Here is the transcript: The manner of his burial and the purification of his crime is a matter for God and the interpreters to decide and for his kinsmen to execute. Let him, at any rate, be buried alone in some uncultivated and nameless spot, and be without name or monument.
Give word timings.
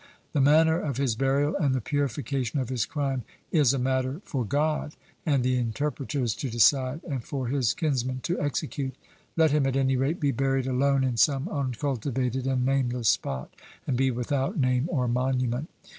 The 0.33 0.41
manner 0.41 0.79
of 0.79 0.97
his 0.97 1.15
burial 1.15 1.55
and 1.57 1.75
the 1.75 1.79
purification 1.79 2.57
of 2.59 2.69
his 2.69 2.87
crime 2.87 3.21
is 3.51 3.71
a 3.71 3.77
matter 3.77 4.19
for 4.25 4.43
God 4.43 4.95
and 5.27 5.43
the 5.43 5.59
interpreters 5.59 6.33
to 6.37 6.49
decide 6.49 7.01
and 7.07 7.23
for 7.23 7.49
his 7.49 7.75
kinsmen 7.75 8.19
to 8.23 8.39
execute. 8.41 8.95
Let 9.37 9.51
him, 9.51 9.67
at 9.67 9.75
any 9.75 9.97
rate, 9.97 10.19
be 10.19 10.31
buried 10.31 10.65
alone 10.65 11.03
in 11.03 11.17
some 11.17 11.47
uncultivated 11.47 12.47
and 12.47 12.65
nameless 12.65 13.09
spot, 13.09 13.53
and 13.85 13.95
be 13.95 14.09
without 14.09 14.57
name 14.57 14.85
or 14.91 15.07
monument. 15.07 15.69